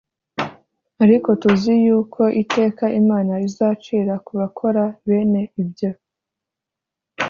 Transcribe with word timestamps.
ariko 1.03 1.29
tuzi 1.41 1.73
yuko 1.85 2.21
iteka 2.41 2.85
imana 3.01 3.33
izacira 3.47 4.13
ku 4.25 4.31
bakora 4.39 4.83
bene 5.07 5.41
ibyo 5.61 5.91